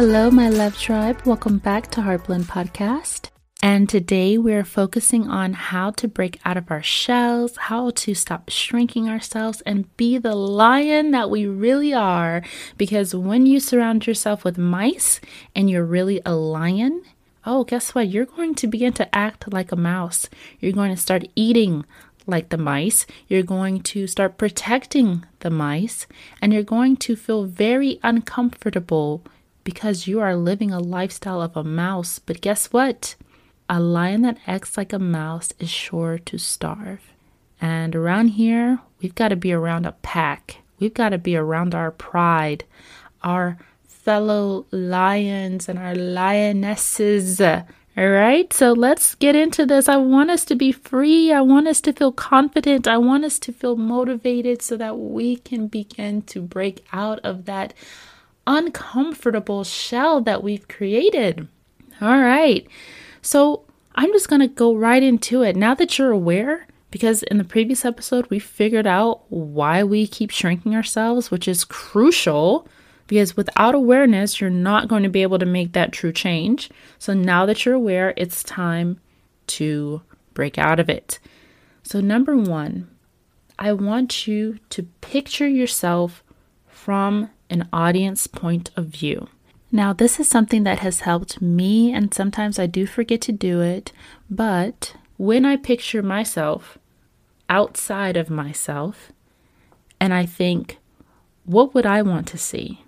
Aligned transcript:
Hello, 0.00 0.30
my 0.30 0.48
love 0.48 0.78
tribe. 0.78 1.20
Welcome 1.26 1.58
back 1.58 1.90
to 1.90 2.00
Heartblend 2.00 2.44
Podcast. 2.44 3.28
And 3.62 3.86
today 3.86 4.38
we're 4.38 4.64
focusing 4.64 5.28
on 5.28 5.52
how 5.52 5.90
to 5.90 6.08
break 6.08 6.40
out 6.42 6.56
of 6.56 6.70
our 6.70 6.82
shells, 6.82 7.54
how 7.58 7.90
to 7.90 8.14
stop 8.14 8.48
shrinking 8.48 9.10
ourselves, 9.10 9.60
and 9.66 9.94
be 9.98 10.16
the 10.16 10.34
lion 10.34 11.10
that 11.10 11.28
we 11.28 11.44
really 11.44 11.92
are. 11.92 12.42
Because 12.78 13.14
when 13.14 13.44
you 13.44 13.60
surround 13.60 14.06
yourself 14.06 14.42
with 14.42 14.56
mice 14.56 15.20
and 15.54 15.68
you're 15.68 15.84
really 15.84 16.22
a 16.24 16.34
lion, 16.34 17.02
oh, 17.44 17.64
guess 17.64 17.94
what? 17.94 18.08
You're 18.08 18.24
going 18.24 18.54
to 18.54 18.66
begin 18.66 18.94
to 18.94 19.14
act 19.14 19.52
like 19.52 19.70
a 19.70 19.76
mouse. 19.76 20.30
You're 20.60 20.72
going 20.72 20.94
to 20.94 20.96
start 20.96 21.28
eating 21.36 21.84
like 22.26 22.48
the 22.48 22.56
mice. 22.56 23.04
You're 23.28 23.42
going 23.42 23.82
to 23.82 24.06
start 24.06 24.38
protecting 24.38 25.26
the 25.40 25.50
mice, 25.50 26.06
and 26.40 26.54
you're 26.54 26.62
going 26.62 26.96
to 26.96 27.16
feel 27.16 27.44
very 27.44 28.00
uncomfortable 28.02 29.26
because 29.70 30.08
you 30.08 30.18
are 30.18 30.34
living 30.34 30.72
a 30.72 30.80
lifestyle 30.80 31.40
of 31.40 31.56
a 31.56 31.62
mouse. 31.62 32.18
But 32.18 32.40
guess 32.40 32.72
what? 32.72 33.14
A 33.68 33.78
lion 33.78 34.22
that 34.22 34.38
acts 34.44 34.76
like 34.76 34.92
a 34.92 34.98
mouse 34.98 35.52
is 35.60 35.70
sure 35.70 36.18
to 36.18 36.38
starve. 36.38 37.12
And 37.60 37.94
around 37.94 38.30
here, 38.30 38.80
we've 39.00 39.14
got 39.14 39.28
to 39.28 39.36
be 39.36 39.52
around 39.52 39.86
a 39.86 39.92
pack. 40.02 40.56
We've 40.80 40.92
got 40.92 41.10
to 41.10 41.18
be 41.18 41.36
around 41.36 41.72
our 41.72 41.92
pride, 41.92 42.64
our 43.22 43.58
fellow 43.86 44.66
lions 44.72 45.68
and 45.68 45.78
our 45.78 45.94
lionesses. 45.94 47.40
All 47.40 47.64
right, 47.96 48.52
so 48.52 48.72
let's 48.72 49.14
get 49.14 49.36
into 49.36 49.66
this. 49.66 49.88
I 49.88 49.98
want 49.98 50.30
us 50.30 50.44
to 50.46 50.56
be 50.56 50.72
free. 50.72 51.32
I 51.32 51.42
want 51.42 51.68
us 51.68 51.80
to 51.82 51.92
feel 51.92 52.10
confident. 52.10 52.88
I 52.88 52.98
want 52.98 53.24
us 53.24 53.38
to 53.38 53.52
feel 53.52 53.76
motivated 53.76 54.62
so 54.62 54.76
that 54.78 54.98
we 54.98 55.36
can 55.36 55.68
begin 55.68 56.22
to 56.22 56.42
break 56.42 56.84
out 56.92 57.20
of 57.20 57.44
that 57.44 57.72
uncomfortable 58.50 59.62
shell 59.62 60.20
that 60.22 60.42
we've 60.42 60.66
created. 60.66 61.46
All 62.00 62.18
right. 62.18 62.66
So 63.22 63.64
I'm 63.94 64.12
just 64.12 64.28
going 64.28 64.40
to 64.40 64.48
go 64.48 64.74
right 64.74 65.02
into 65.02 65.42
it. 65.42 65.54
Now 65.54 65.74
that 65.76 65.98
you're 65.98 66.10
aware, 66.10 66.66
because 66.90 67.22
in 67.22 67.38
the 67.38 67.44
previous 67.44 67.84
episode, 67.84 68.28
we 68.28 68.40
figured 68.40 68.88
out 68.88 69.22
why 69.30 69.84
we 69.84 70.08
keep 70.08 70.30
shrinking 70.30 70.74
ourselves, 70.74 71.30
which 71.30 71.46
is 71.46 71.64
crucial 71.64 72.66
because 73.06 73.36
without 73.36 73.74
awareness, 73.74 74.40
you're 74.40 74.50
not 74.50 74.88
going 74.88 75.02
to 75.04 75.08
be 75.08 75.22
able 75.22 75.38
to 75.38 75.46
make 75.46 75.72
that 75.72 75.92
true 75.92 76.12
change. 76.12 76.70
So 76.98 77.12
now 77.12 77.46
that 77.46 77.64
you're 77.64 77.74
aware, 77.74 78.14
it's 78.16 78.44
time 78.44 79.00
to 79.48 80.02
break 80.34 80.58
out 80.58 80.78
of 80.78 80.88
it. 80.88 81.18
So, 81.82 82.00
number 82.00 82.36
one, 82.36 82.88
I 83.58 83.72
want 83.72 84.28
you 84.28 84.58
to 84.70 84.84
picture 85.00 85.48
yourself 85.48 86.22
from 86.68 87.30
an 87.50 87.68
audience 87.72 88.26
point 88.26 88.70
of 88.76 88.86
view. 88.86 89.28
Now, 89.72 89.92
this 89.92 90.18
is 90.18 90.28
something 90.28 90.64
that 90.64 90.80
has 90.80 91.00
helped 91.00 91.40
me, 91.40 91.92
and 91.92 92.12
sometimes 92.12 92.58
I 92.58 92.66
do 92.66 92.86
forget 92.86 93.20
to 93.22 93.32
do 93.32 93.60
it, 93.60 93.92
but 94.28 94.94
when 95.16 95.44
I 95.44 95.56
picture 95.56 96.02
myself 96.02 96.78
outside 97.48 98.16
of 98.16 98.30
myself 98.30 99.12
and 100.00 100.14
I 100.14 100.26
think, 100.26 100.78
what 101.44 101.74
would 101.74 101.86
I 101.86 102.02
want 102.02 102.26
to 102.28 102.38
see? 102.38 102.84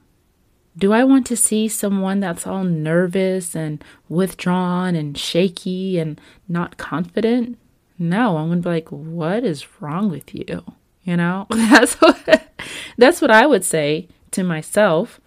Do 0.76 0.92
I 0.92 1.04
want 1.04 1.26
to 1.26 1.36
see 1.36 1.68
someone 1.68 2.20
that's 2.20 2.46
all 2.46 2.64
nervous 2.64 3.54
and 3.54 3.84
withdrawn 4.08 4.96
and 4.96 5.18
shaky 5.18 5.98
and 5.98 6.20
not 6.48 6.78
confident? 6.78 7.58
No, 7.98 8.38
I'm 8.38 8.50
to 8.50 8.56
be 8.56 8.68
like, 8.68 8.88
what 8.88 9.44
is 9.44 9.80
wrong 9.80 10.10
with 10.10 10.34
you? 10.34 10.64
You 11.04 11.16
know, 11.16 11.46
that's 11.50 11.94
what, 12.00 12.52
that's 12.96 13.20
what 13.20 13.30
I 13.30 13.46
would 13.46 13.64
say 13.64 14.08
to 14.32 14.42
myself 14.42 15.20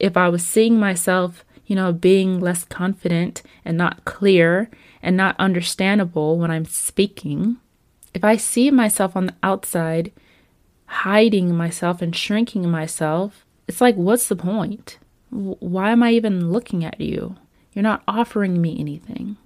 if 0.00 0.16
I 0.16 0.28
was 0.28 0.44
seeing 0.44 0.80
myself, 0.80 1.44
you 1.66 1.76
know, 1.76 1.92
being 1.92 2.40
less 2.40 2.64
confident 2.64 3.42
and 3.64 3.76
not 3.76 4.04
clear 4.04 4.70
and 5.02 5.16
not 5.16 5.36
understandable 5.38 6.38
when 6.38 6.50
I'm 6.50 6.64
speaking, 6.64 7.58
if 8.14 8.24
I 8.24 8.36
see 8.36 8.70
myself 8.70 9.14
on 9.14 9.26
the 9.26 9.34
outside 9.42 10.10
hiding 10.86 11.54
myself 11.54 12.02
and 12.02 12.16
shrinking 12.16 12.68
myself, 12.68 13.44
it's 13.68 13.80
like, 13.80 13.94
what's 13.94 14.26
the 14.26 14.34
point? 14.34 14.98
Why 15.28 15.90
am 15.90 16.02
I 16.02 16.10
even 16.12 16.50
looking 16.50 16.84
at 16.84 17.00
you? 17.00 17.36
You're 17.72 17.84
not 17.84 18.02
offering 18.08 18.60
me 18.60 18.80
anything. 18.80 19.36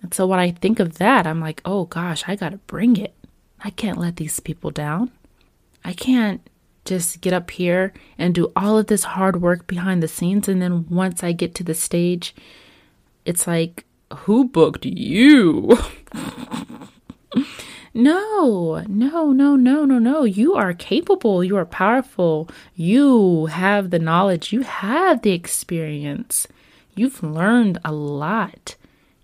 And 0.00 0.14
so 0.14 0.26
when 0.26 0.38
I 0.38 0.52
think 0.52 0.80
of 0.80 0.96
that, 0.96 1.26
I'm 1.26 1.40
like, 1.40 1.60
oh 1.66 1.84
gosh, 1.84 2.24
I 2.26 2.36
got 2.36 2.50
to 2.50 2.58
bring 2.58 2.96
it. 2.96 3.14
I 3.62 3.68
can't 3.68 3.98
let 3.98 4.16
these 4.16 4.40
people 4.40 4.70
down. 4.70 5.10
I 5.84 5.92
can't 5.92 6.40
just 6.90 7.20
get 7.20 7.32
up 7.32 7.50
here 7.52 7.92
and 8.18 8.34
do 8.34 8.50
all 8.56 8.76
of 8.76 8.88
this 8.88 9.04
hard 9.04 9.40
work 9.40 9.68
behind 9.68 10.02
the 10.02 10.08
scenes. 10.08 10.48
And 10.48 10.60
then 10.60 10.86
once 10.88 11.22
I 11.22 11.30
get 11.30 11.54
to 11.54 11.64
the 11.64 11.74
stage, 11.74 12.34
it's 13.24 13.46
like, 13.46 13.84
who 14.12 14.48
booked 14.48 14.84
you? 14.84 15.78
no, 17.94 18.84
no, 18.88 19.32
no, 19.32 19.56
no, 19.56 19.84
no, 19.84 19.98
no. 19.98 20.24
You 20.24 20.54
are 20.54 20.74
capable. 20.74 21.44
You 21.44 21.56
are 21.56 21.64
powerful. 21.64 22.50
You 22.74 23.46
have 23.46 23.90
the 23.90 24.00
knowledge. 24.00 24.52
You 24.52 24.62
have 24.62 25.22
the 25.22 25.30
experience. 25.30 26.48
You've 26.96 27.22
learned 27.22 27.78
a 27.84 27.92
lot. 27.92 28.74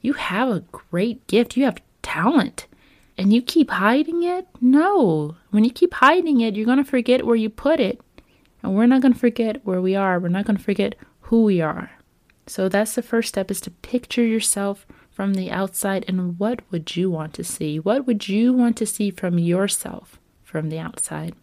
You 0.03 0.13
have 0.13 0.49
a 0.49 0.65
great 0.71 1.27
gift. 1.27 1.57
You 1.57 1.65
have 1.65 1.83
talent 2.03 2.69
and 3.19 3.33
you 3.33 3.43
keep 3.43 3.71
hiding 3.71 4.23
it? 4.23 4.47
No. 4.61 5.37
When 5.51 5.65
you 5.65 5.71
keep 5.71 5.95
hiding 5.95 6.41
it, 6.41 6.55
you're 6.55 6.67
going 6.67 6.79
to 6.79 6.85
forget 6.85 7.25
where 7.25 7.37
you 7.37 7.49
put 7.49 7.81
it. 7.81 8.01
And 8.63 8.75
we're 8.75 8.87
not 8.87 9.03
going 9.03 9.15
to 9.15 9.19
forget 9.19 9.65
where 9.65 9.81
we 9.81 9.95
are. 9.95 10.19
We're 10.19 10.29
not 10.29 10.45
going 10.45 10.57
to 10.57 10.63
forget 10.63 10.97
who 11.21 11.45
we 11.45 11.61
are. 11.61 11.91
So 12.47 12.69
that's 12.69 12.95
the 12.95 13.03
first 13.03 13.29
step 13.29 13.51
is 13.51 13.61
to 13.63 13.71
picture 13.71 14.25
yourself 14.25 14.87
from 15.11 15.35
the 15.35 15.51
outside 15.51 16.05
and 16.07 16.39
what 16.39 16.61
would 16.71 16.95
you 16.95 17.11
want 17.11 17.35
to 17.35 17.45
see? 17.45 17.79
What 17.81 18.07
would 18.07 18.29
you 18.29 18.53
want 18.53 18.77
to 18.77 18.87
see 18.87 19.11
from 19.11 19.39
yourself 19.39 20.21
from 20.45 20.69
the 20.69 20.79
outside? 20.79 21.35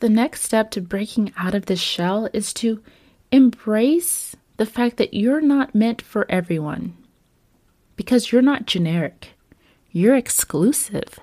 The 0.00 0.08
next 0.08 0.42
step 0.42 0.70
to 0.72 0.80
breaking 0.80 1.32
out 1.36 1.54
of 1.54 1.66
this 1.66 1.80
shell 1.80 2.28
is 2.32 2.52
to 2.54 2.82
embrace 3.30 4.34
the 4.56 4.66
fact 4.66 4.96
that 4.96 5.14
you're 5.14 5.40
not 5.40 5.74
meant 5.74 6.02
for 6.02 6.26
everyone 6.28 6.96
because 7.96 8.32
you're 8.32 8.42
not 8.42 8.66
generic. 8.66 9.34
You're 9.92 10.14
exclusive. 10.14 11.18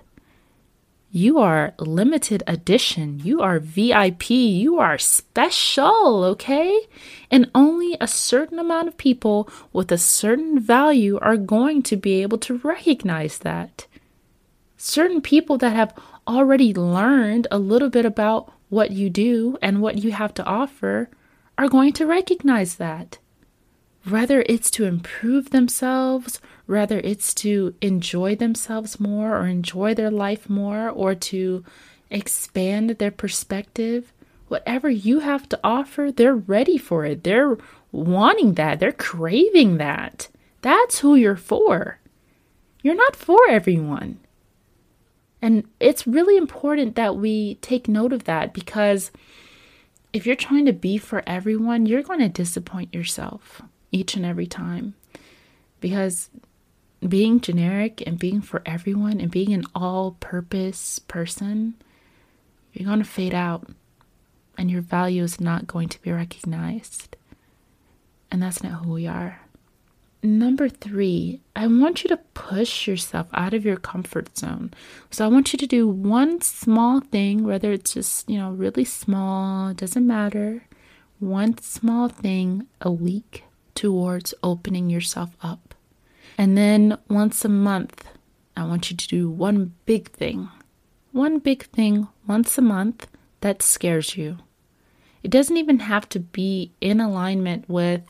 You 1.09 1.39
are 1.39 1.73
limited 1.79 2.43
edition. 2.45 3.21
You 3.23 3.41
are 3.41 3.59
VIP. 3.59 4.29
You 4.29 4.77
are 4.77 4.97
special, 4.97 6.25
okay? 6.25 6.87
And 7.31 7.49
only 7.55 7.95
a 8.01 8.07
certain 8.07 8.59
amount 8.59 8.89
of 8.89 8.97
people 8.97 9.49
with 9.71 9.89
a 9.91 9.97
certain 9.97 10.59
value 10.59 11.17
are 11.21 11.37
going 11.37 11.81
to 11.83 11.95
be 11.95 12.21
able 12.21 12.37
to 12.39 12.57
recognize 12.57 13.37
that. 13.39 13.87
Certain 14.75 15.21
people 15.21 15.57
that 15.59 15.75
have 15.75 15.93
already 16.27 16.73
learned 16.73 17.47
a 17.49 17.57
little 17.57 17.89
bit 17.89 18.05
about 18.05 18.51
what 18.67 18.91
you 18.91 19.09
do 19.09 19.57
and 19.61 19.81
what 19.81 20.03
you 20.03 20.11
have 20.11 20.33
to 20.33 20.45
offer 20.45 21.09
are 21.57 21.69
going 21.69 21.93
to 21.93 22.05
recognize 22.05 22.75
that. 22.75 23.17
Whether 24.09 24.43
it's 24.47 24.71
to 24.71 24.85
improve 24.85 25.49
themselves 25.49 26.39
Rather, 26.67 26.99
it's 26.99 27.33
to 27.33 27.73
enjoy 27.81 28.35
themselves 28.35 28.99
more 28.99 29.37
or 29.37 29.47
enjoy 29.47 29.93
their 29.93 30.11
life 30.11 30.49
more 30.49 30.89
or 30.89 31.15
to 31.15 31.63
expand 32.11 32.89
their 32.91 33.11
perspective. 33.11 34.11
Whatever 34.49 34.89
you 34.89 35.19
have 35.19 35.47
to 35.49 35.59
offer, 35.63 36.11
they're 36.11 36.35
ready 36.35 36.77
for 36.77 37.05
it. 37.05 37.23
They're 37.23 37.57
wanting 37.93 38.55
that. 38.55 38.81
They're 38.81 38.91
craving 38.91 39.77
that. 39.77 40.27
That's 40.61 40.99
who 40.99 41.15
you're 41.15 41.37
for. 41.37 41.99
You're 42.83 42.95
not 42.95 43.15
for 43.15 43.39
everyone. 43.49 44.19
And 45.41 45.63
it's 45.79 46.05
really 46.05 46.35
important 46.35 46.95
that 46.95 47.15
we 47.15 47.55
take 47.55 47.87
note 47.87 48.11
of 48.11 48.25
that 48.25 48.53
because 48.53 49.11
if 50.11 50.25
you're 50.25 50.35
trying 50.35 50.65
to 50.65 50.73
be 50.73 50.97
for 50.97 51.23
everyone, 51.25 51.85
you're 51.85 52.03
going 52.03 52.19
to 52.19 52.29
disappoint 52.29 52.93
yourself 52.93 53.61
each 53.91 54.15
and 54.15 54.25
every 54.25 54.47
time 54.47 54.93
because 55.79 56.29
being 57.07 57.39
generic 57.39 58.03
and 58.05 58.17
being 58.17 58.41
for 58.41 58.61
everyone 58.65 59.19
and 59.19 59.31
being 59.31 59.53
an 59.53 59.63
all 59.75 60.17
purpose 60.19 60.99
person, 60.99 61.75
you're 62.73 62.87
going 62.87 62.99
to 62.99 63.05
fade 63.05 63.33
out 63.33 63.67
and 64.57 64.71
your 64.71 64.81
value 64.81 65.23
is 65.23 65.39
not 65.39 65.67
going 65.67 65.89
to 65.89 66.01
be 66.01 66.11
recognized. 66.11 67.15
And 68.31 68.41
that's 68.41 68.63
not 68.63 68.83
who 68.83 68.93
we 68.93 69.07
are. 69.07 69.41
Number 70.23 70.67
three, 70.67 71.41
I 71.55 71.67
want 71.67 72.03
you 72.03 72.09
to 72.09 72.17
push 72.33 72.87
yourself 72.87 73.27
out 73.33 73.53
of 73.53 73.63
your 73.63 73.77
comfort 73.77 74.35
zone. 74.35 74.73
So 75.11 75.23
I 75.23 75.27
want 75.27 75.53
you 75.53 75.59
to 75.59 75.67
do 75.67 75.87
one 75.87 76.41
small 76.41 76.99
thing, 76.99 77.43
whether 77.43 77.71
it's 77.71 77.93
just, 77.93 78.27
you 78.27 78.37
know, 78.37 78.49
really 78.51 78.83
small, 78.83 79.73
doesn't 79.73 80.05
matter, 80.05 80.63
one 81.19 81.59
small 81.59 82.09
thing 82.09 82.65
a 82.81 82.91
week 82.91 83.43
towards 83.77 84.33
opening 84.43 84.89
yourself 84.89 85.29
up 85.41 85.67
and 86.37 86.57
then 86.57 86.97
once 87.09 87.43
a 87.43 87.49
month, 87.49 88.07
I 88.55 88.63
want 88.65 88.91
you 88.91 88.97
to 88.97 89.07
do 89.07 89.29
one 89.29 89.73
big 89.85 90.11
thing. 90.11 90.49
One 91.11 91.39
big 91.39 91.63
thing 91.65 92.07
once 92.27 92.57
a 92.57 92.61
month 92.61 93.07
that 93.41 93.63
scares 93.63 94.15
you. 94.15 94.37
It 95.23 95.31
doesn't 95.31 95.57
even 95.57 95.79
have 95.79 96.07
to 96.09 96.19
be 96.19 96.71
in 96.79 97.01
alignment 97.01 97.67
with 97.67 98.03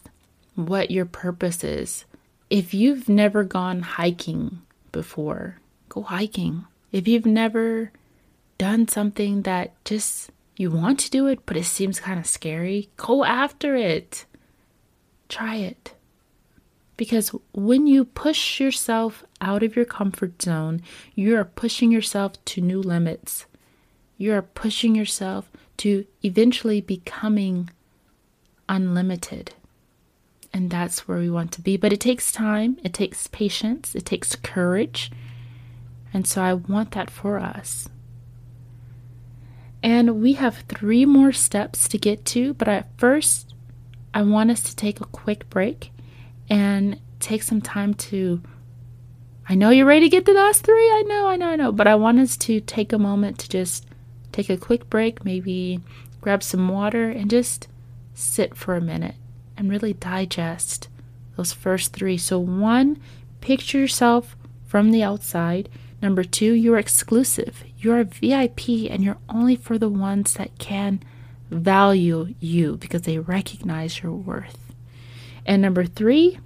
what 0.55 0.91
your 0.91 1.05
purpose 1.05 1.63
is. 1.63 2.03
If 2.49 2.73
you've 2.73 3.07
never 3.07 3.43
gone 3.43 3.81
hiking 3.81 4.61
before, 4.91 5.57
go 5.87 6.01
hiking. 6.01 6.65
If 6.91 7.07
you've 7.07 7.25
never 7.25 7.91
done 8.57 8.87
something 8.87 9.43
that 9.43 9.73
just 9.85 10.31
you 10.57 10.71
want 10.71 10.99
to 11.01 11.11
do 11.11 11.27
it, 11.27 11.39
but 11.45 11.55
it 11.55 11.65
seems 11.65 11.99
kind 11.99 12.19
of 12.19 12.25
scary, 12.25 12.89
go 12.97 13.23
after 13.23 13.75
it. 13.75 14.25
Try 15.29 15.55
it. 15.55 15.93
Because 16.95 17.29
when 17.53 17.85
you 17.85 18.05
push 18.05 18.59
yourself 18.59 19.23
out 19.39 19.61
of 19.61 19.75
your 19.75 19.85
comfort 19.85 20.41
zone, 20.41 20.81
you 21.13 21.37
are 21.37 21.45
pushing 21.45 21.91
yourself 21.91 22.43
to 22.45 22.61
new 22.61 22.81
limits. 22.81 23.45
You 24.17 24.33
are 24.33 24.41
pushing 24.41 24.95
yourself 24.95 25.49
to 25.77 26.05
eventually 26.23 26.81
becoming 26.81 27.69
unlimited. 28.67 29.53
And 30.51 30.71
that's 30.71 31.07
where 31.07 31.19
we 31.19 31.29
want 31.29 31.51
to 31.53 31.61
be. 31.61 31.77
But 31.77 31.93
it 31.93 31.99
takes 31.99 32.31
time, 32.31 32.77
it 32.83 32.93
takes 32.93 33.27
patience, 33.27 33.93
it 33.93 34.05
takes 34.05 34.35
courage. 34.35 35.11
And 36.11 36.25
so 36.25 36.41
I 36.41 36.53
want 36.53 36.91
that 36.91 37.11
for 37.11 37.37
us. 37.37 37.89
And 39.83 40.19
we 40.19 40.33
have 40.33 40.63
three 40.67 41.05
more 41.05 41.31
steps 41.31 41.87
to 41.89 41.99
get 41.99 42.25
to, 42.25 42.55
but 42.55 42.67
at 42.67 42.89
first, 42.97 43.53
I 44.17 44.23
want 44.23 44.49
us 44.49 44.63
to 44.63 44.75
take 44.75 44.99
a 44.99 45.05
quick 45.05 45.47
break 45.47 45.91
and 46.49 46.99
take 47.19 47.43
some 47.43 47.61
time 47.61 47.93
to. 48.09 48.41
I 49.47 49.53
know 49.53 49.69
you're 49.69 49.85
ready 49.85 50.09
to 50.09 50.09
get 50.09 50.25
the 50.25 50.33
last 50.33 50.63
three. 50.63 50.73
I 50.73 51.03
know, 51.05 51.27
I 51.27 51.35
know, 51.35 51.49
I 51.49 51.55
know. 51.55 51.71
But 51.71 51.85
I 51.85 51.93
want 51.93 52.17
us 52.17 52.35
to 52.37 52.59
take 52.59 52.91
a 52.91 52.97
moment 52.97 53.37
to 53.37 53.47
just 53.47 53.85
take 54.31 54.49
a 54.49 54.57
quick 54.57 54.89
break, 54.89 55.23
maybe 55.23 55.81
grab 56.19 56.41
some 56.41 56.67
water, 56.67 57.11
and 57.11 57.29
just 57.29 57.67
sit 58.15 58.57
for 58.57 58.75
a 58.75 58.81
minute 58.81 59.13
and 59.55 59.69
really 59.69 59.93
digest 59.93 60.87
those 61.35 61.53
first 61.53 61.93
three. 61.93 62.17
So, 62.17 62.39
one, 62.39 62.99
picture 63.39 63.77
yourself 63.77 64.35
from 64.65 64.89
the 64.89 65.03
outside. 65.03 65.69
Number 66.01 66.23
two, 66.23 66.53
you're 66.53 66.79
exclusive. 66.79 67.63
You're 67.77 67.99
a 67.99 68.03
VIP 68.03 68.89
and 68.89 69.03
you're 69.03 69.19
only 69.29 69.55
for 69.55 69.77
the 69.77 69.89
ones 69.89 70.33
that 70.33 70.57
can 70.57 71.03
value 71.49 72.33
you 72.39 72.77
because 72.77 73.03
they 73.03 73.19
recognize 73.19 74.01
your 74.01 74.13
worth. 74.13 74.57
And 75.45 75.61
number 75.61 75.85
three, 75.85 76.39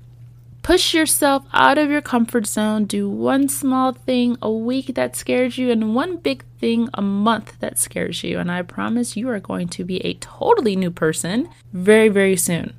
push 0.62 0.94
yourself 0.94 1.44
out 1.54 1.78
of 1.78 1.90
your 1.90 2.02
comfort 2.02 2.46
zone. 2.46 2.86
Do 2.86 3.10
one 3.10 3.50
small 3.50 3.94
thing 3.94 4.38
a 4.42 4.52
week 4.52 4.94
that 4.96 5.16
scares 5.16 5.58
you 5.58 5.72
and 5.72 5.96
one 5.96 6.18
big 6.18 6.44
thing 6.60 6.90
a 6.94 7.02
month 7.02 7.60
that 7.60 7.80
scares 7.80 8.24
you. 8.24 8.38
And 8.38 8.52
I 8.52 8.62
promise 8.62 9.18
you 9.18 9.30
are 9.30 9.40
going 9.40 9.68
to 9.70 9.84
be 9.84 9.98
a 10.06 10.14
totally 10.16 10.76
new 10.76 10.92
person 10.92 11.50
very, 11.74 12.10
very 12.10 12.38
soon. 12.38 12.76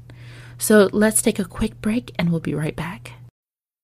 So 0.59 0.89
let's 0.93 1.23
take 1.23 1.41
a 1.41 1.45
quick 1.45 1.81
break 1.81 2.13
and 2.19 2.31
we'll 2.31 2.41
be 2.41 2.55
right 2.55 2.77
back. 2.77 3.15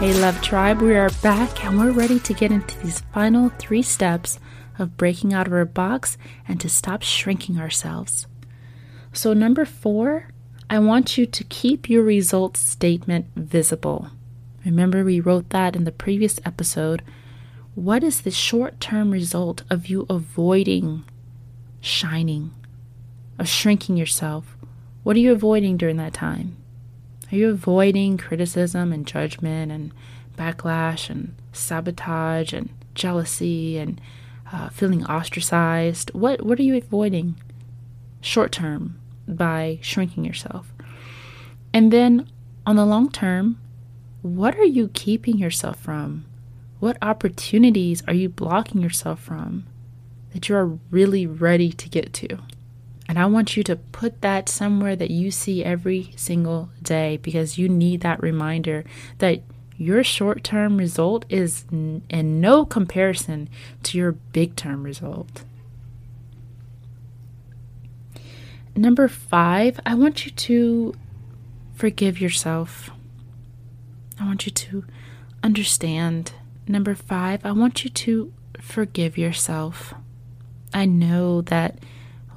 Hey, 0.00 0.14
Love 0.14 0.40
Tribe, 0.40 0.80
we 0.80 0.96
are 0.96 1.10
back 1.22 1.62
and 1.62 1.78
we're 1.78 1.90
ready 1.90 2.18
to 2.20 2.32
get 2.32 2.50
into 2.50 2.78
these 2.78 3.00
final 3.12 3.50
three 3.58 3.82
steps 3.82 4.40
of 4.78 4.96
breaking 4.96 5.34
out 5.34 5.46
of 5.46 5.52
our 5.52 5.66
box 5.66 6.16
and 6.48 6.58
to 6.62 6.70
stop 6.70 7.02
shrinking 7.02 7.58
ourselves. 7.60 8.26
So, 9.12 9.34
number 9.34 9.66
four, 9.66 10.30
I 10.70 10.78
want 10.78 11.18
you 11.18 11.26
to 11.26 11.44
keep 11.44 11.90
your 11.90 12.02
results 12.02 12.60
statement 12.60 13.26
visible. 13.36 14.08
Remember, 14.64 15.04
we 15.04 15.20
wrote 15.20 15.50
that 15.50 15.76
in 15.76 15.84
the 15.84 15.92
previous 15.92 16.40
episode. 16.46 17.02
What 17.74 18.02
is 18.02 18.22
the 18.22 18.30
short 18.30 18.80
term 18.80 19.10
result 19.10 19.64
of 19.68 19.88
you 19.88 20.06
avoiding 20.08 21.04
shining, 21.82 22.52
of 23.38 23.50
shrinking 23.50 23.98
yourself? 23.98 24.56
What 25.02 25.16
are 25.16 25.20
you 25.20 25.32
avoiding 25.32 25.76
during 25.76 25.98
that 25.98 26.14
time? 26.14 26.56
Are 27.30 27.36
you 27.36 27.50
avoiding 27.50 28.18
criticism 28.18 28.92
and 28.92 29.06
judgment 29.06 29.70
and 29.70 29.92
backlash 30.36 31.08
and 31.08 31.36
sabotage 31.52 32.52
and 32.52 32.70
jealousy 32.94 33.78
and 33.78 34.00
uh, 34.52 34.68
feeling 34.70 35.04
ostracized? 35.06 36.10
What 36.12 36.44
what 36.44 36.58
are 36.58 36.64
you 36.64 36.76
avoiding 36.76 37.36
short 38.20 38.50
term 38.50 38.98
by 39.28 39.78
shrinking 39.80 40.24
yourself? 40.24 40.72
And 41.72 41.92
then 41.92 42.28
on 42.66 42.76
the 42.76 42.86
long 42.86 43.10
term, 43.10 43.60
what 44.22 44.56
are 44.56 44.64
you 44.64 44.88
keeping 44.92 45.38
yourself 45.38 45.78
from? 45.78 46.24
What 46.80 46.98
opportunities 47.00 48.02
are 48.08 48.14
you 48.14 48.28
blocking 48.28 48.80
yourself 48.80 49.20
from 49.20 49.66
that 50.32 50.48
you 50.48 50.56
are 50.56 50.78
really 50.90 51.26
ready 51.26 51.72
to 51.72 51.88
get 51.88 52.12
to? 52.14 52.38
And 53.10 53.18
I 53.18 53.26
want 53.26 53.56
you 53.56 53.64
to 53.64 53.74
put 53.74 54.20
that 54.20 54.48
somewhere 54.48 54.94
that 54.94 55.10
you 55.10 55.32
see 55.32 55.64
every 55.64 56.12
single 56.14 56.70
day 56.80 57.16
because 57.16 57.58
you 57.58 57.68
need 57.68 58.02
that 58.02 58.22
reminder 58.22 58.84
that 59.18 59.42
your 59.76 60.04
short 60.04 60.44
term 60.44 60.76
result 60.76 61.24
is 61.28 61.64
in 61.72 62.40
no 62.40 62.64
comparison 62.64 63.48
to 63.82 63.98
your 63.98 64.12
big 64.12 64.54
term 64.54 64.84
result. 64.84 65.42
Number 68.76 69.08
five, 69.08 69.80
I 69.84 69.96
want 69.96 70.24
you 70.24 70.30
to 70.30 70.94
forgive 71.74 72.20
yourself. 72.20 72.90
I 74.20 74.24
want 74.24 74.46
you 74.46 74.52
to 74.52 74.84
understand. 75.42 76.34
Number 76.68 76.94
five, 76.94 77.44
I 77.44 77.50
want 77.50 77.82
you 77.82 77.90
to 77.90 78.32
forgive 78.60 79.18
yourself. 79.18 79.94
I 80.72 80.84
know 80.84 81.40
that 81.40 81.80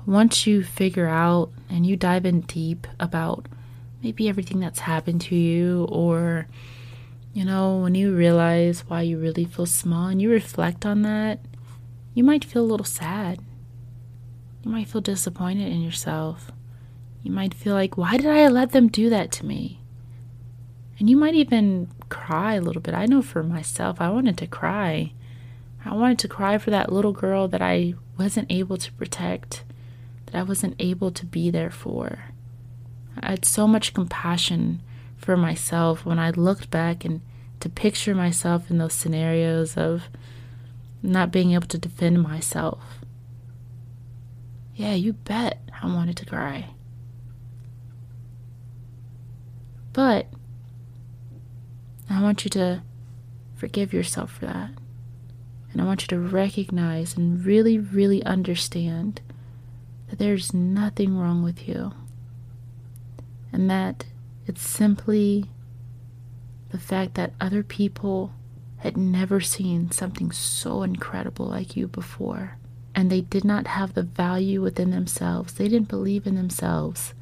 once 0.06 0.46
you 0.46 0.64
figure 0.64 1.08
out 1.08 1.50
and 1.70 1.86
you 1.86 1.96
dive 1.96 2.26
in 2.26 2.42
deep 2.42 2.88
about 3.00 3.48
maybe 4.02 4.28
everything 4.28 4.60
that's 4.60 4.80
happened 4.80 5.22
to 5.22 5.36
you, 5.36 5.86
or, 5.86 6.48
you 7.34 7.46
know, 7.46 7.78
when 7.78 7.96
you 7.96 8.14
realize 8.14 8.82
why 8.88 9.02
you 9.02 9.18
really 9.18 9.46
feel 9.46 9.66
small 9.66 10.08
and 10.08 10.22
you 10.22 10.30
reflect 10.30 10.86
on 10.86 11.04
that, 11.04 11.40
you 12.14 12.24
might 12.24 12.44
feel 12.44 12.64
a 12.64 12.66
little 12.66 12.86
sad. 12.86 13.40
You 14.64 14.72
might 14.72 14.88
feel 14.88 15.02
disappointed 15.02 15.72
in 15.72 15.82
yourself. 15.82 16.52
You 17.22 17.32
might 17.32 17.54
feel 17.54 17.74
like, 17.74 17.98
why 17.98 18.18
did 18.18 18.28
I 18.28 18.48
let 18.50 18.72
them 18.72 18.90
do 18.90 19.10
that 19.10 19.32
to 19.34 19.46
me? 19.46 19.80
And 21.00 21.10
you 21.10 21.18
might 21.18 21.36
even 21.36 21.90
cry 22.10 22.56
a 22.56 22.62
little 22.62 22.82
bit. 22.82 22.94
I 22.94 23.06
know 23.06 23.22
for 23.22 23.42
myself, 23.42 24.00
I 24.00 24.10
wanted 24.10 24.38
to 24.38 24.48
cry. 24.48 25.14
I 25.86 25.94
wanted 25.94 26.20
to 26.20 26.28
cry 26.28 26.58
for 26.58 26.70
that 26.72 26.92
little 26.92 27.14
girl 27.14 27.48
that 27.48 27.62
I 27.62 27.96
wasn't 28.18 28.52
able 28.52 28.78
to 28.78 28.92
protect 28.94 29.64
that 30.34 30.40
I 30.40 30.44
wasn't 30.44 30.76
able 30.80 31.12
to 31.12 31.26
be 31.28 31.52
there 31.52 31.70
for. 31.70 32.26
I 33.22 33.30
had 33.30 33.46
so 33.46 33.68
much 33.68 33.94
compassion 33.94 34.82
for 35.16 35.38
myself 35.38 36.06
when 36.06 36.18
I 36.18 36.32
looked 36.32 36.72
back 36.72 37.06
and 37.06 37.22
to 37.60 37.70
picture 37.70 38.16
myself 38.16 38.72
in 38.72 38.80
those 38.80 38.96
scenarios 38.96 39.78
of 39.78 40.10
not 41.04 41.32
being 41.32 41.52
able 41.52 41.68
to 41.68 41.78
defend 41.78 42.24
myself. 42.24 42.84
Yeah, 44.76 44.96
you 44.96 45.14
bet 45.14 45.62
I 45.82 45.86
wanted 45.86 46.18
to 46.18 46.26
cry. 46.26 46.70
But 49.94 50.26
I 52.10 52.24
want 52.24 52.44
you 52.44 52.50
to 52.52 52.82
forgive 53.56 53.94
yourself 53.94 54.32
for 54.32 54.48
that. 54.48 54.72
And 55.72 55.80
I 55.82 55.86
want 55.86 56.02
you 56.02 56.08
to 56.08 56.20
recognize 56.20 57.16
and 57.16 57.46
really, 57.46 57.78
really 57.78 58.24
understand 58.24 59.22
that 60.14 60.20
there's 60.20 60.54
nothing 60.54 61.18
wrong 61.18 61.42
with 61.42 61.68
you 61.68 61.92
and 63.52 63.68
that 63.68 64.06
it's 64.46 64.62
simply 64.62 65.46
the 66.70 66.78
fact 66.78 67.16
that 67.16 67.34
other 67.42 67.64
people 67.64 68.32
had 68.78 68.96
never 68.96 69.42
seen 69.42 69.90
something 69.90 70.32
so 70.32 70.84
incredible 70.84 71.48
like 71.48 71.76
you 71.76 71.88
before 71.88 72.58
and 72.94 73.10
they 73.10 73.22
did 73.22 73.44
not 73.44 73.66
have 73.66 73.96
the 73.96 74.04
value 74.04 74.62
within 74.62 74.92
themselves. 74.92 75.54
They 75.54 75.68
didn't 75.68 75.88
believe 75.88 76.28
in 76.28 76.36
themselves. 76.36 77.16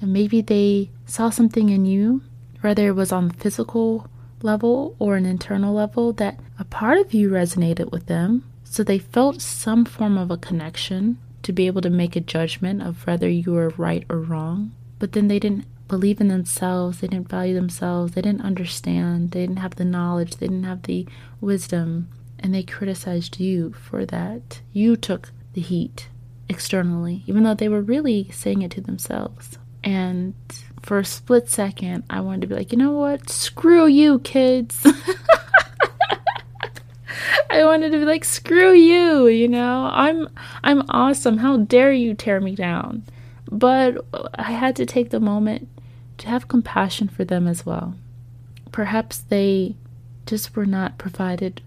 And 0.00 0.14
maybe 0.14 0.40
they 0.40 0.88
saw 1.04 1.28
something 1.28 1.68
in 1.68 1.84
you, 1.84 2.22
whether 2.62 2.88
it 2.88 2.96
was 2.96 3.12
on 3.12 3.28
the 3.28 3.34
physical 3.34 4.08
level 4.40 4.96
or 4.98 5.16
an 5.16 5.26
internal 5.26 5.74
level, 5.74 6.14
that 6.14 6.40
a 6.58 6.64
part 6.64 6.96
of 6.96 7.12
you 7.12 7.28
resonated 7.28 7.92
with 7.92 8.06
them 8.06 8.44
So 8.64 8.82
they 8.82 8.98
felt 8.98 9.42
some 9.42 9.84
form 9.84 10.16
of 10.16 10.30
a 10.30 10.38
connection 10.38 11.18
to 11.42 11.52
be 11.52 11.66
able 11.66 11.82
to 11.82 11.90
make 11.90 12.16
a 12.16 12.20
judgment 12.20 12.82
of 12.82 13.06
whether 13.06 13.28
you 13.28 13.52
were 13.52 13.70
right 13.70 14.04
or 14.08 14.18
wrong. 14.18 14.72
But 14.98 15.12
then 15.12 15.28
they 15.28 15.38
didn't 15.38 15.66
believe 15.88 16.20
in 16.20 16.28
themselves, 16.28 17.00
they 17.00 17.08
didn't 17.08 17.28
value 17.28 17.54
themselves, 17.54 18.12
they 18.12 18.22
didn't 18.22 18.42
understand, 18.42 19.32
they 19.32 19.40
didn't 19.40 19.58
have 19.58 19.76
the 19.76 19.84
knowledge, 19.84 20.36
they 20.36 20.46
didn't 20.46 20.64
have 20.64 20.84
the 20.84 21.06
wisdom, 21.40 22.08
and 22.38 22.54
they 22.54 22.62
criticized 22.62 23.38
you 23.38 23.72
for 23.72 24.06
that. 24.06 24.60
You 24.72 24.96
took 24.96 25.30
the 25.52 25.60
heat 25.60 26.08
externally, 26.48 27.22
even 27.26 27.42
though 27.42 27.54
they 27.54 27.68
were 27.68 27.82
really 27.82 28.30
saying 28.30 28.62
it 28.62 28.70
to 28.72 28.80
themselves. 28.80 29.58
And 29.84 30.34
for 30.80 30.98
a 30.98 31.04
split 31.04 31.48
second, 31.48 32.04
I 32.08 32.20
wanted 32.20 32.42
to 32.42 32.46
be 32.46 32.54
like, 32.54 32.72
you 32.72 32.78
know 32.78 32.92
what? 32.92 33.28
Screw 33.28 33.86
you, 33.86 34.18
kids. 34.20 34.86
I 37.52 37.66
wanted 37.66 37.92
to 37.92 37.98
be 37.98 38.06
like, 38.06 38.24
screw 38.24 38.72
you, 38.72 39.26
you 39.26 39.46
know? 39.46 39.90
I'm 39.92 40.26
I'm 40.64 40.82
awesome. 40.88 41.36
How 41.36 41.58
dare 41.58 41.92
you 41.92 42.14
tear 42.14 42.40
me 42.40 42.54
down? 42.54 43.04
But 43.50 44.02
I 44.36 44.52
had 44.52 44.74
to 44.76 44.86
take 44.86 45.10
the 45.10 45.20
moment 45.20 45.68
to 46.18 46.28
have 46.28 46.48
compassion 46.48 47.08
for 47.08 47.24
them 47.24 47.46
as 47.46 47.66
well. 47.66 47.94
Perhaps 48.72 49.18
they 49.18 49.76
just 50.24 50.56
were 50.56 50.64
not 50.64 50.96
provided 50.96 51.60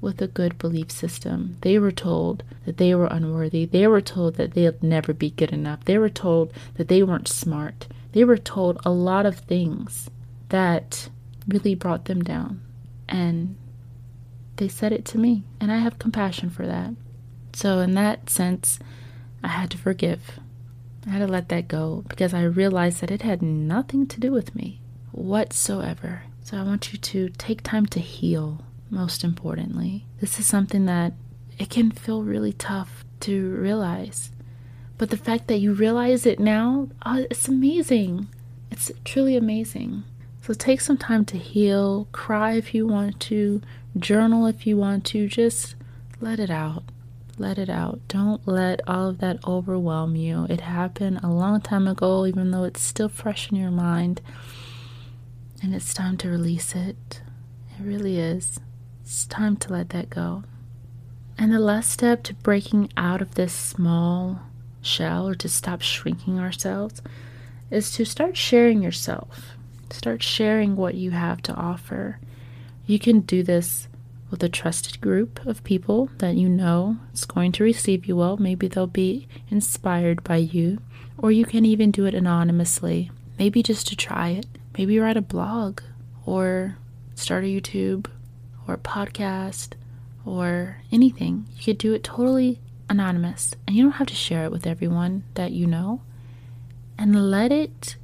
with 0.00 0.22
a 0.22 0.26
good 0.26 0.56
belief 0.56 0.90
system. 0.90 1.58
They 1.60 1.78
were 1.78 1.92
told 1.92 2.42
that 2.64 2.78
they 2.78 2.94
were 2.94 3.06
unworthy. 3.06 3.66
They 3.66 3.86
were 3.86 4.00
told 4.00 4.36
that 4.36 4.54
they'd 4.54 4.82
never 4.82 5.12
be 5.12 5.30
good 5.30 5.52
enough. 5.52 5.84
They 5.84 5.98
were 5.98 6.08
told 6.08 6.50
that 6.76 6.88
they 6.88 7.02
weren't 7.02 7.28
smart. 7.28 7.88
They 8.12 8.24
were 8.24 8.38
told 8.38 8.80
a 8.86 8.90
lot 8.90 9.26
of 9.26 9.36
things 9.40 10.08
that 10.48 11.10
really 11.46 11.74
brought 11.74 12.06
them 12.06 12.22
down. 12.24 12.62
And 13.06 13.56
they 14.56 14.68
said 14.68 14.92
it 14.92 15.04
to 15.06 15.18
me, 15.18 15.44
and 15.60 15.70
I 15.70 15.78
have 15.78 15.98
compassion 15.98 16.50
for 16.50 16.66
that. 16.66 16.94
So, 17.52 17.80
in 17.80 17.94
that 17.94 18.30
sense, 18.30 18.78
I 19.42 19.48
had 19.48 19.70
to 19.70 19.78
forgive. 19.78 20.38
I 21.06 21.10
had 21.10 21.18
to 21.20 21.26
let 21.26 21.48
that 21.48 21.68
go 21.68 22.04
because 22.08 22.34
I 22.34 22.42
realized 22.42 23.00
that 23.00 23.10
it 23.10 23.22
had 23.22 23.42
nothing 23.42 24.06
to 24.08 24.20
do 24.20 24.32
with 24.32 24.54
me 24.54 24.80
whatsoever. 25.12 26.24
So, 26.42 26.56
I 26.56 26.62
want 26.62 26.92
you 26.92 26.98
to 26.98 27.28
take 27.30 27.62
time 27.62 27.86
to 27.86 28.00
heal 28.00 28.64
most 28.90 29.24
importantly. 29.24 30.06
This 30.20 30.38
is 30.38 30.46
something 30.46 30.86
that 30.86 31.12
it 31.58 31.70
can 31.70 31.90
feel 31.90 32.22
really 32.22 32.52
tough 32.52 33.04
to 33.20 33.50
realize. 33.56 34.30
But 34.98 35.10
the 35.10 35.16
fact 35.16 35.48
that 35.48 35.58
you 35.58 35.72
realize 35.72 36.26
it 36.26 36.40
now, 36.40 36.88
oh, 37.04 37.26
it's 37.30 37.48
amazing. 37.48 38.28
It's 38.70 38.90
truly 39.04 39.36
amazing. 39.36 40.04
So 40.42 40.54
take 40.54 40.80
some 40.80 40.96
time 40.96 41.24
to 41.26 41.38
heal, 41.38 42.08
cry 42.12 42.52
if 42.52 42.74
you 42.74 42.86
want 42.86 43.18
to, 43.20 43.60
journal 43.98 44.46
if 44.46 44.66
you 44.66 44.76
want 44.76 45.04
to, 45.06 45.28
just 45.28 45.74
let 46.20 46.38
it 46.38 46.50
out. 46.50 46.84
Let 47.38 47.58
it 47.58 47.68
out. 47.68 48.00
Don't 48.08 48.46
let 48.48 48.80
all 48.88 49.08
of 49.08 49.18
that 49.18 49.46
overwhelm 49.46 50.16
you. 50.16 50.46
It 50.48 50.62
happened 50.62 51.20
a 51.22 51.28
long 51.28 51.60
time 51.60 51.86
ago, 51.86 52.24
even 52.26 52.50
though 52.50 52.64
it's 52.64 52.80
still 52.80 53.10
fresh 53.10 53.50
in 53.50 53.58
your 53.58 53.70
mind. 53.70 54.22
And 55.62 55.74
it's 55.74 55.92
time 55.92 56.16
to 56.18 56.28
release 56.28 56.74
it. 56.74 57.20
It 57.78 57.82
really 57.82 58.18
is. 58.18 58.58
It's 59.02 59.26
time 59.26 59.56
to 59.58 59.72
let 59.72 59.90
that 59.90 60.08
go. 60.08 60.44
And 61.38 61.52
the 61.52 61.58
last 61.58 61.90
step 61.90 62.22
to 62.24 62.34
breaking 62.34 62.90
out 62.96 63.20
of 63.20 63.34
this 63.34 63.52
small 63.52 64.40
shell 64.80 65.28
or 65.28 65.34
to 65.34 65.48
stop 65.48 65.82
shrinking 65.82 66.38
ourselves 66.38 67.02
is 67.70 67.90
to 67.92 68.06
start 68.06 68.36
sharing 68.36 68.82
yourself. 68.82 69.50
Start 69.90 70.22
sharing 70.22 70.76
what 70.76 70.94
you 70.94 71.10
have 71.10 71.42
to 71.42 71.54
offer. 71.54 72.18
You 72.86 73.00
can 73.00 73.20
do 73.20 73.42
this 73.42 73.88
with 74.30 74.42
a 74.42 74.48
trusted 74.48 75.00
group 75.00 75.44
of 75.44 75.64
people 75.64 76.08
that 76.18 76.36
you 76.36 76.48
know 76.48 76.98
is 77.12 77.24
going 77.24 77.52
to 77.52 77.64
receive 77.64 78.06
you 78.06 78.16
well. 78.16 78.36
Maybe 78.36 78.68
they'll 78.68 78.86
be 78.86 79.26
inspired 79.50 80.22
by 80.22 80.36
you. 80.36 80.78
Or 81.18 81.32
you 81.32 81.44
can 81.44 81.64
even 81.64 81.90
do 81.90 82.06
it 82.06 82.14
anonymously. 82.14 83.10
Maybe 83.38 83.62
just 83.62 83.88
to 83.88 83.96
try 83.96 84.28
it. 84.30 84.46
Maybe 84.78 84.98
write 84.98 85.16
a 85.16 85.22
blog 85.22 85.80
or 86.24 86.76
start 87.14 87.44
a 87.44 87.46
YouTube 87.46 88.06
or 88.68 88.74
a 88.74 88.78
podcast 88.78 89.72
or 90.24 90.82
anything. 90.92 91.46
You 91.56 91.64
could 91.64 91.78
do 91.78 91.92
it 91.92 92.04
totally 92.04 92.60
anonymous 92.88 93.54
and 93.66 93.74
you 93.74 93.82
don't 93.82 93.92
have 93.92 94.06
to 94.08 94.14
share 94.14 94.44
it 94.44 94.52
with 94.52 94.66
everyone 94.66 95.24
that 95.34 95.52
you 95.52 95.66
know. 95.66 96.02
And 96.98 97.30
let 97.30 97.52
it 97.52 97.96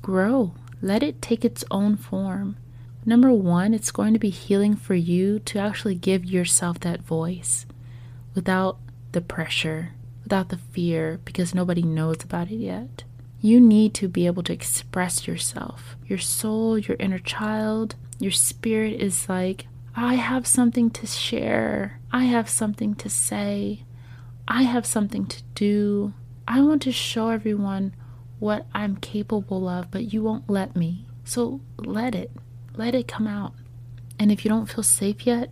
grow, 0.00 0.54
let 0.80 1.02
it 1.02 1.20
take 1.20 1.44
its 1.44 1.64
own 1.70 1.96
form. 1.96 2.56
Number 3.04 3.32
one, 3.32 3.74
it's 3.74 3.90
going 3.90 4.12
to 4.12 4.20
be 4.20 4.30
healing 4.30 4.76
for 4.76 4.94
you 4.94 5.40
to 5.40 5.58
actually 5.58 5.96
give 5.96 6.24
yourself 6.24 6.80
that 6.80 7.02
voice 7.02 7.66
without 8.34 8.78
the 9.10 9.20
pressure, 9.20 9.90
without 10.22 10.50
the 10.50 10.58
fear, 10.58 11.20
because 11.24 11.54
nobody 11.54 11.82
knows 11.82 12.22
about 12.22 12.50
it 12.50 12.56
yet. 12.56 13.04
You 13.40 13.60
need 13.60 13.92
to 13.94 14.06
be 14.08 14.26
able 14.26 14.44
to 14.44 14.52
express 14.52 15.26
yourself. 15.26 15.96
Your 16.06 16.20
soul, 16.20 16.78
your 16.78 16.96
inner 17.00 17.18
child, 17.18 17.96
your 18.20 18.30
spirit 18.30 19.00
is 19.00 19.28
like, 19.28 19.66
I 19.96 20.14
have 20.14 20.46
something 20.46 20.88
to 20.90 21.06
share. 21.06 21.98
I 22.12 22.24
have 22.24 22.48
something 22.48 22.94
to 22.94 23.10
say. 23.10 23.84
I 24.46 24.62
have 24.62 24.86
something 24.86 25.26
to 25.26 25.42
do. 25.54 26.14
I 26.46 26.60
want 26.60 26.82
to 26.82 26.92
show 26.92 27.30
everyone 27.30 27.94
what 28.38 28.66
I'm 28.72 28.96
capable 28.96 29.68
of, 29.68 29.90
but 29.90 30.12
you 30.12 30.22
won't 30.22 30.48
let 30.48 30.76
me. 30.76 31.06
So 31.24 31.60
let 31.78 32.14
it. 32.14 32.30
Let 32.74 32.94
it 32.94 33.08
come 33.08 33.26
out. 33.26 33.52
And 34.18 34.30
if 34.32 34.44
you 34.44 34.48
don't 34.48 34.66
feel 34.66 34.84
safe 34.84 35.26
yet, 35.26 35.50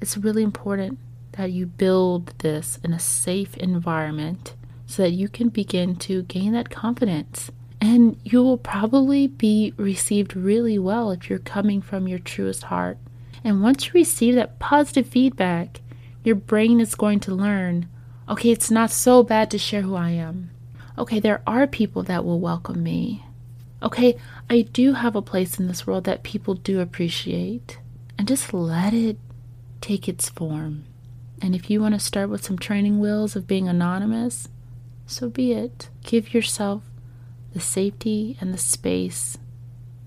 it's 0.00 0.16
really 0.16 0.42
important 0.42 0.98
that 1.32 1.52
you 1.52 1.66
build 1.66 2.32
this 2.38 2.78
in 2.84 2.92
a 2.92 2.98
safe 2.98 3.56
environment 3.56 4.54
so 4.86 5.02
that 5.02 5.10
you 5.10 5.28
can 5.28 5.48
begin 5.48 5.96
to 5.96 6.22
gain 6.22 6.52
that 6.52 6.70
confidence. 6.70 7.50
And 7.80 8.18
you 8.24 8.42
will 8.42 8.56
probably 8.56 9.26
be 9.26 9.74
received 9.76 10.36
really 10.36 10.78
well 10.78 11.10
if 11.10 11.28
you're 11.28 11.38
coming 11.38 11.82
from 11.82 12.08
your 12.08 12.18
truest 12.18 12.64
heart. 12.64 12.98
And 13.42 13.62
once 13.62 13.86
you 13.86 13.92
receive 13.94 14.36
that 14.36 14.58
positive 14.58 15.06
feedback, 15.06 15.80
your 16.22 16.36
brain 16.36 16.80
is 16.80 16.94
going 16.94 17.20
to 17.20 17.34
learn 17.34 17.88
okay, 18.28 18.50
it's 18.50 18.70
not 18.70 18.90
so 18.90 19.22
bad 19.22 19.50
to 19.50 19.58
share 19.58 19.82
who 19.82 19.94
I 19.94 20.10
am. 20.10 20.50
Okay, 20.96 21.20
there 21.20 21.42
are 21.46 21.66
people 21.66 22.02
that 22.04 22.24
will 22.24 22.40
welcome 22.40 22.82
me. 22.82 23.22
Okay, 23.82 24.16
I 24.48 24.62
do 24.62 24.94
have 24.94 25.14
a 25.14 25.22
place 25.22 25.58
in 25.58 25.66
this 25.66 25.86
world 25.86 26.04
that 26.04 26.22
people 26.22 26.54
do 26.54 26.80
appreciate. 26.80 27.78
And 28.16 28.28
just 28.28 28.54
let 28.54 28.94
it 28.94 29.18
take 29.80 30.08
its 30.08 30.28
form. 30.28 30.84
And 31.42 31.54
if 31.54 31.68
you 31.68 31.80
want 31.80 31.94
to 31.94 32.00
start 32.00 32.30
with 32.30 32.44
some 32.44 32.58
training 32.58 33.00
wheels 33.00 33.36
of 33.36 33.46
being 33.46 33.68
anonymous, 33.68 34.48
so 35.06 35.28
be 35.28 35.52
it. 35.52 35.90
Give 36.02 36.32
yourself 36.32 36.82
the 37.52 37.60
safety 37.60 38.36
and 38.40 38.54
the 38.54 38.58
space 38.58 39.36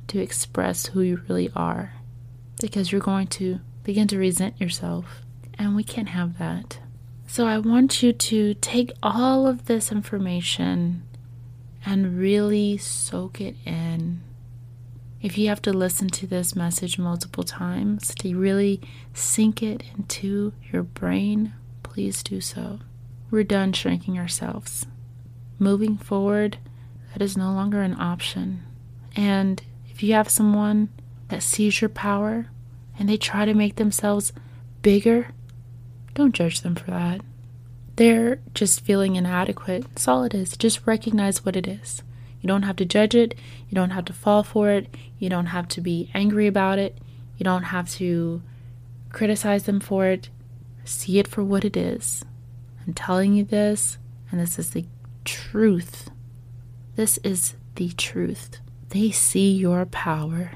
to 0.07 0.19
express 0.19 0.87
who 0.87 1.01
you 1.01 1.21
really 1.27 1.51
are 1.55 1.93
because 2.59 2.91
you're 2.91 3.01
going 3.01 3.27
to 3.27 3.59
begin 3.83 4.07
to 4.07 4.17
resent 4.17 4.59
yourself. 4.59 5.21
And 5.59 5.75
we 5.75 5.83
can't 5.83 6.09
have 6.09 6.37
that. 6.39 6.79
So 7.27 7.45
I 7.45 7.57
want 7.57 8.01
you 8.01 8.13
to 8.13 8.53
take 8.55 8.91
all 9.03 9.45
of 9.45 9.65
this 9.65 9.91
information 9.91 11.03
and 11.87 12.19
really 12.19 12.75
soak 12.75 13.39
it 13.39 13.55
in. 13.65 14.21
If 15.21 15.37
you 15.37 15.47
have 15.47 15.61
to 15.61 15.71
listen 15.71 16.09
to 16.09 16.27
this 16.27 16.53
message 16.53 16.99
multiple 16.99 17.45
times 17.45 18.13
to 18.15 18.37
really 18.37 18.81
sink 19.13 19.63
it 19.63 19.83
into 19.97 20.51
your 20.69 20.83
brain, 20.83 21.53
please 21.83 22.23
do 22.23 22.41
so. 22.41 22.79
We're 23.31 23.45
done 23.45 23.71
shrinking 23.71 24.19
ourselves. 24.19 24.85
Moving 25.59 25.97
forward, 25.97 26.57
that 27.13 27.23
is 27.23 27.37
no 27.37 27.53
longer 27.53 27.81
an 27.81 27.95
option. 27.97 28.63
And 29.15 29.63
if 29.89 30.03
you 30.03 30.11
have 30.11 30.27
someone 30.27 30.89
that 31.29 31.41
sees 31.41 31.79
your 31.79 31.89
power 31.89 32.47
and 32.99 33.07
they 33.07 33.17
try 33.17 33.45
to 33.45 33.53
make 33.53 33.77
themselves 33.77 34.33
bigger, 34.81 35.29
don't 36.15 36.35
judge 36.35 36.61
them 36.61 36.75
for 36.75 36.91
that. 36.91 37.21
They're 37.97 38.39
just 38.53 38.81
feeling 38.81 39.15
inadequate. 39.15 39.83
That's 39.89 40.07
all 40.07 40.23
it 40.23 40.33
is. 40.33 40.55
Just 40.55 40.85
recognize 40.85 41.43
what 41.43 41.55
it 41.55 41.67
is. 41.67 42.03
You 42.41 42.47
don't 42.47 42.63
have 42.63 42.75
to 42.77 42.85
judge 42.85 43.15
it. 43.15 43.33
You 43.69 43.75
don't 43.75 43.89
have 43.89 44.05
to 44.05 44.13
fall 44.13 44.43
for 44.43 44.69
it. 44.69 44.95
You 45.17 45.29
don't 45.29 45.47
have 45.47 45.67
to 45.69 45.81
be 45.81 46.09
angry 46.13 46.45
about 46.45 46.77
it. 46.77 46.97
You 47.37 47.43
don't 47.43 47.63
have 47.63 47.89
to 47.93 48.41
criticize 49.11 49.63
them 49.63 49.79
for 49.79 50.05
it. 50.05 50.29
See 50.85 51.17
it 51.17 51.27
for 51.27 51.43
what 51.43 51.65
it 51.65 51.75
is. 51.75 52.23
I'm 52.85 52.93
telling 52.93 53.33
you 53.33 53.43
this, 53.43 53.97
and 54.31 54.39
this 54.39 54.59
is 54.59 54.69
the 54.69 54.85
truth. 55.25 56.09
This 56.95 57.17
is 57.23 57.55
the 57.75 57.89
truth. 57.89 58.59
They 58.89 59.09
see 59.11 59.51
your 59.51 59.85
power 59.87 60.51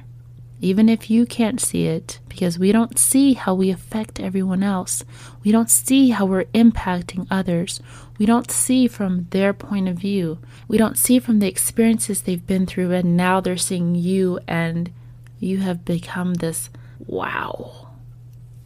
even 0.62 0.88
if 0.88 1.10
you 1.10 1.26
can't 1.26 1.60
see 1.60 1.88
it, 1.88 2.20
because 2.30 2.60
we 2.60 2.72
don't 2.72 2.98
see 2.98 3.34
how 3.34 3.54
we 3.56 3.72
affect 3.72 4.20
everyone 4.20 4.64
else. 4.64 5.04
We 5.44 5.52
don't 5.52 5.70
see 5.70 6.10
how 6.10 6.26
we're 6.26 6.46
impacting 6.46 7.28
others. 7.32 7.82
We 8.20 8.26
don't 8.26 8.52
see 8.52 8.88
from 8.88 9.28
their 9.32 9.54
point 9.54 9.90
of 9.90 9.98
view. 9.98 10.38
We 10.68 10.78
don't 10.78 10.98
see 10.98 11.20
from 11.20 11.40
the 11.40 11.48
experiences 11.48 12.22
they've 12.22 12.46
been 12.46 12.68
through, 12.68 12.92
and 12.92 13.18
now 13.18 13.42
they're 13.42 13.58
seeing 13.58 13.96
you, 13.96 14.40
and 14.48 14.92
you 15.40 15.58
have 15.58 15.84
become 15.84 16.36
this 16.36 16.70
wow 17.08 17.88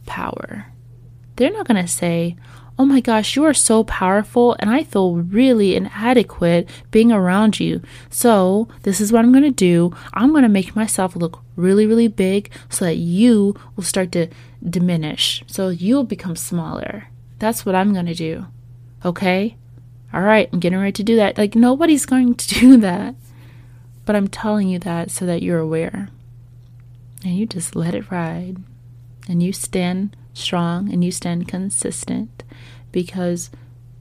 power. 0.04 0.66
they're 1.36 1.52
not 1.52 1.66
going 1.68 1.82
to 1.82 1.88
say, 1.88 2.36
Oh 2.78 2.84
my 2.84 3.00
gosh, 3.00 3.36
you 3.36 3.44
are 3.44 3.54
so 3.54 3.84
powerful, 3.84 4.54
and 4.58 4.68
I 4.68 4.84
feel 4.84 5.16
really 5.16 5.74
inadequate 5.74 6.68
being 6.90 7.10
around 7.10 7.58
you. 7.58 7.80
So, 8.10 8.68
this 8.82 9.00
is 9.00 9.10
what 9.10 9.24
I'm 9.24 9.32
going 9.32 9.44
to 9.44 9.50
do. 9.50 9.96
I'm 10.12 10.30
going 10.30 10.42
to 10.42 10.48
make 10.48 10.76
myself 10.76 11.16
look 11.16 11.42
really, 11.56 11.86
really 11.86 12.08
big 12.08 12.50
so 12.68 12.84
that 12.84 12.96
you 12.96 13.54
will 13.74 13.82
start 13.84 14.12
to 14.12 14.28
diminish. 14.62 15.42
So, 15.46 15.70
you'll 15.70 16.04
become 16.04 16.36
smaller. 16.36 17.08
That's 17.38 17.64
what 17.64 17.74
I'm 17.74 17.94
going 17.94 18.06
to 18.06 18.14
do. 18.14 18.46
Okay? 19.06 19.56
All 20.12 20.20
right, 20.20 20.50
I'm 20.52 20.60
getting 20.60 20.78
ready 20.78 20.92
to 20.92 21.02
do 21.02 21.16
that. 21.16 21.38
Like, 21.38 21.54
nobody's 21.54 22.04
going 22.04 22.34
to 22.34 22.48
do 22.60 22.76
that. 22.78 23.14
But 24.04 24.16
I'm 24.16 24.28
telling 24.28 24.68
you 24.68 24.78
that 24.80 25.10
so 25.10 25.24
that 25.24 25.42
you're 25.42 25.58
aware. 25.58 26.10
And 27.24 27.34
you 27.36 27.46
just 27.46 27.74
let 27.74 27.94
it 27.94 28.10
ride. 28.10 28.58
And 29.28 29.42
you 29.42 29.52
stand 29.52 30.16
strong 30.34 30.92
and 30.92 31.04
you 31.04 31.10
stand 31.10 31.48
consistent 31.48 32.44
because 32.92 33.50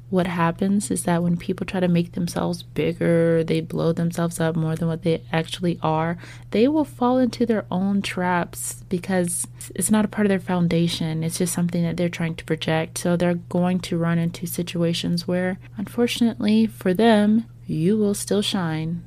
what 0.10 0.28
happens 0.28 0.92
is 0.92 1.04
that 1.04 1.24
when 1.24 1.36
people 1.36 1.66
try 1.66 1.80
to 1.80 1.88
make 1.88 2.12
themselves 2.14 2.62
bigger, 2.64 3.44
they 3.44 3.60
blow 3.60 3.92
themselves 3.92 4.40
up 4.40 4.56
more 4.56 4.76
than 4.76 4.88
what 4.88 5.02
they 5.02 5.24
actually 5.32 5.80
are, 5.82 6.18
they 6.52 6.68
will 6.68 6.86
fall 6.86 7.18
into 7.18 7.46
their 7.46 7.66
own 7.72 8.02
traps 8.02 8.84
because 8.88 9.48
it's 9.74 9.90
not 9.90 10.06
a 10.06 10.08
part 10.08 10.26
of 10.26 10.30
their 10.30 10.40
foundation. 10.40 11.24
It's 11.24 11.40
just 11.40 11.54
something 11.54 11.84
that 11.84 11.98
they're 11.98 12.08
trying 12.08 12.36
to 12.36 12.46
project. 12.46 13.00
So 13.00 13.18
they're 13.18 13.34
going 13.34 13.80
to 13.82 13.98
run 13.98 14.20
into 14.20 14.46
situations 14.46 15.28
where, 15.28 15.58
unfortunately 15.76 16.68
for 16.68 16.94
them, 16.94 17.46
you 17.66 17.98
will 17.98 18.14
still 18.14 18.44
shine 18.44 19.04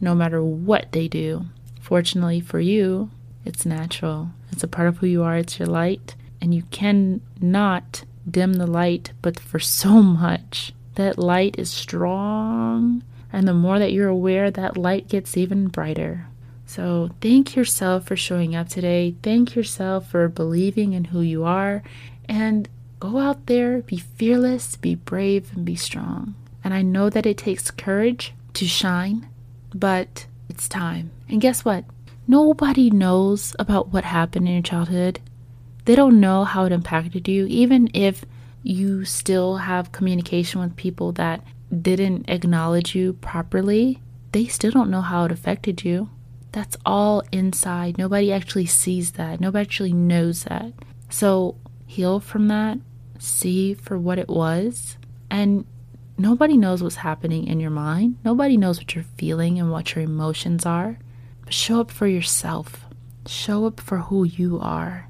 no 0.00 0.14
matter 0.14 0.42
what 0.42 0.92
they 0.92 1.08
do. 1.08 1.46
Fortunately 1.80 2.40
for 2.40 2.60
you, 2.60 3.10
it's 3.44 3.66
natural. 3.66 4.30
It's 4.52 4.64
a 4.64 4.68
part 4.68 4.88
of 4.88 4.98
who 4.98 5.06
you 5.06 5.22
are, 5.22 5.36
it's 5.36 5.58
your 5.58 5.68
light 5.68 6.14
and 6.40 6.54
you 6.54 6.62
cannot 6.70 8.04
dim 8.28 8.54
the 8.54 8.66
light, 8.66 9.12
but 9.22 9.38
for 9.38 9.58
so 9.58 10.02
much. 10.02 10.72
That 10.94 11.18
light 11.18 11.58
is 11.58 11.70
strong, 11.70 13.02
and 13.32 13.46
the 13.46 13.54
more 13.54 13.78
that 13.78 13.92
you're 13.92 14.08
aware, 14.08 14.50
that 14.50 14.76
light 14.76 15.08
gets 15.08 15.36
even 15.36 15.68
brighter. 15.68 16.26
So, 16.66 17.10
thank 17.20 17.56
yourself 17.56 18.06
for 18.06 18.16
showing 18.16 18.54
up 18.54 18.68
today. 18.68 19.14
Thank 19.22 19.54
yourself 19.54 20.08
for 20.10 20.28
believing 20.28 20.92
in 20.92 21.04
who 21.04 21.20
you 21.20 21.44
are, 21.44 21.82
and 22.28 22.68
go 22.98 23.18
out 23.18 23.46
there, 23.46 23.82
be 23.82 23.98
fearless, 23.98 24.76
be 24.76 24.94
brave, 24.94 25.52
and 25.54 25.64
be 25.64 25.76
strong. 25.76 26.34
And 26.62 26.74
I 26.74 26.82
know 26.82 27.08
that 27.08 27.26
it 27.26 27.38
takes 27.38 27.70
courage 27.70 28.34
to 28.54 28.66
shine, 28.66 29.28
but 29.74 30.26
it's 30.48 30.68
time. 30.68 31.10
And 31.28 31.40
guess 31.40 31.64
what? 31.64 31.84
Nobody 32.26 32.90
knows 32.90 33.54
about 33.58 33.92
what 33.92 34.04
happened 34.04 34.46
in 34.46 34.54
your 34.54 34.62
childhood 34.62 35.20
they 35.84 35.96
don't 35.96 36.20
know 36.20 36.44
how 36.44 36.64
it 36.64 36.72
impacted 36.72 37.26
you, 37.28 37.46
even 37.46 37.90
if 37.94 38.24
you 38.62 39.04
still 39.04 39.56
have 39.56 39.92
communication 39.92 40.60
with 40.60 40.76
people 40.76 41.12
that 41.12 41.42
didn't 41.82 42.28
acknowledge 42.28 42.94
you 42.94 43.14
properly, 43.14 44.00
they 44.32 44.46
still 44.46 44.70
don't 44.70 44.90
know 44.90 45.00
how 45.00 45.24
it 45.24 45.32
affected 45.32 45.84
you. 45.84 46.10
That's 46.52 46.76
all 46.84 47.22
inside. 47.32 47.96
Nobody 47.96 48.32
actually 48.32 48.66
sees 48.66 49.12
that. 49.12 49.40
Nobody 49.40 49.62
actually 49.62 49.92
knows 49.92 50.44
that. 50.44 50.72
So 51.08 51.56
heal 51.86 52.20
from 52.20 52.48
that, 52.48 52.78
see 53.18 53.74
for 53.74 53.98
what 53.98 54.18
it 54.18 54.28
was, 54.28 54.98
and 55.30 55.64
nobody 56.18 56.56
knows 56.56 56.82
what's 56.82 56.96
happening 56.96 57.46
in 57.46 57.60
your 57.60 57.70
mind. 57.70 58.18
Nobody 58.24 58.56
knows 58.56 58.78
what 58.78 58.94
you're 58.94 59.04
feeling 59.16 59.58
and 59.58 59.70
what 59.70 59.94
your 59.94 60.04
emotions 60.04 60.66
are. 60.66 60.98
Show 61.50 61.80
up 61.80 61.90
for 61.90 62.06
yourself. 62.06 62.86
Show 63.26 63.66
up 63.66 63.80
for 63.80 63.98
who 63.98 64.22
you 64.22 64.60
are. 64.60 65.08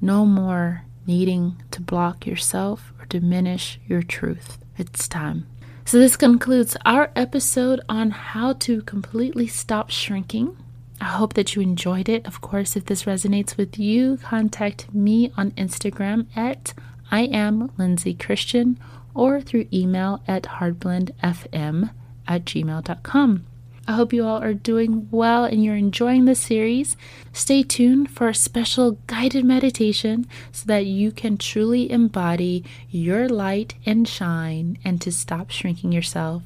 No 0.00 0.24
more 0.24 0.84
needing 1.06 1.62
to 1.72 1.82
block 1.82 2.26
yourself 2.26 2.94
or 2.98 3.04
diminish 3.04 3.78
your 3.86 4.02
truth. 4.02 4.56
It's 4.78 5.06
time. 5.06 5.46
So, 5.84 5.98
this 5.98 6.16
concludes 6.16 6.74
our 6.86 7.10
episode 7.14 7.82
on 7.86 8.12
how 8.12 8.54
to 8.54 8.80
completely 8.82 9.46
stop 9.46 9.90
shrinking. 9.90 10.56
I 11.02 11.06
hope 11.06 11.34
that 11.34 11.54
you 11.54 11.60
enjoyed 11.60 12.08
it. 12.08 12.26
Of 12.26 12.40
course, 12.40 12.74
if 12.74 12.86
this 12.86 13.04
resonates 13.04 13.58
with 13.58 13.78
you, 13.78 14.16
contact 14.16 14.92
me 14.94 15.32
on 15.36 15.50
Instagram 15.52 16.26
at 16.34 16.72
I 17.10 17.24
am 17.24 17.70
Lindsay 17.76 18.14
Christian 18.14 18.78
or 19.14 19.42
through 19.42 19.68
email 19.70 20.22
at 20.26 20.44
heartblendfm 20.44 21.90
at 22.26 22.44
gmail.com. 22.46 23.47
I 23.88 23.92
hope 23.92 24.12
you 24.12 24.26
all 24.26 24.42
are 24.42 24.52
doing 24.52 25.08
well 25.10 25.46
and 25.46 25.64
you're 25.64 25.74
enjoying 25.74 26.26
the 26.26 26.34
series. 26.34 26.94
Stay 27.32 27.62
tuned 27.62 28.10
for 28.10 28.28
a 28.28 28.34
special 28.34 28.98
guided 29.06 29.46
meditation 29.46 30.26
so 30.52 30.66
that 30.66 30.84
you 30.84 31.10
can 31.10 31.38
truly 31.38 31.90
embody 31.90 32.64
your 32.90 33.30
light 33.30 33.76
and 33.86 34.06
shine 34.06 34.76
and 34.84 35.00
to 35.00 35.10
stop 35.10 35.50
shrinking 35.50 35.90
yourself. 35.92 36.42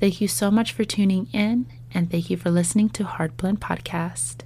Thank 0.00 0.20
you 0.20 0.26
so 0.26 0.50
much 0.50 0.72
for 0.72 0.82
tuning 0.82 1.28
in 1.32 1.66
and 1.94 2.10
thank 2.10 2.30
you 2.30 2.36
for 2.36 2.50
listening 2.50 2.88
to 2.90 3.04
Heart 3.04 3.36
Blend 3.36 3.60
Podcast. 3.60 4.38